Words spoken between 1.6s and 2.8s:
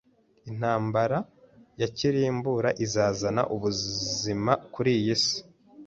ya kirimbuzi